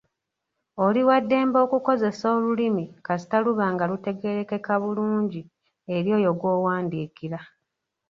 [0.85, 5.41] Oli wa ddembe okukozesa olulimi kasita luba nga lutegeerekeka bulungi
[5.95, 7.39] eri oyo gw'owandiikira.